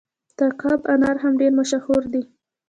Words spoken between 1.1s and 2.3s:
هم ډیر مشهور دي.